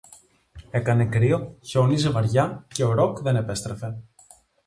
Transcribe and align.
Έκανε 0.69 1.05
κρύο, 1.05 1.57
χιόνιζε 1.61 2.09
βαριά, 2.09 2.65
και 2.67 2.83
ο 2.83 2.91
Ροκ 2.91 3.19
δεν 3.19 3.35
επέστρεφε 3.35 4.01